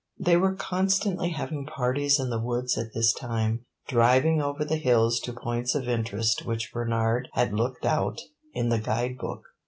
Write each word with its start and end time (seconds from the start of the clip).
They 0.17 0.35
were 0.35 0.55
constantly 0.55 1.29
having 1.29 1.67
parties 1.67 2.19
in 2.19 2.31
the 2.31 2.41
woods 2.41 2.75
at 2.75 2.91
this 2.95 3.13
time 3.13 3.67
driving 3.87 4.41
over 4.41 4.65
the 4.65 4.77
hills 4.77 5.19
to 5.19 5.31
points 5.31 5.75
of 5.75 5.87
interest 5.87 6.43
which 6.43 6.71
Bernard 6.73 7.29
had 7.33 7.53
looked 7.53 7.85
out 7.85 8.19
in 8.51 8.69
the 8.69 8.79
guide 8.79 9.19
book. 9.19 9.43